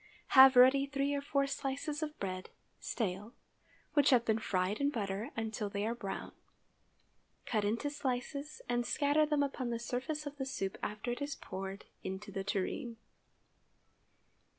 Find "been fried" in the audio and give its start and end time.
4.25-4.79